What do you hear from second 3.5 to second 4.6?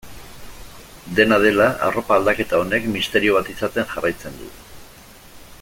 izaten jarraitzen du.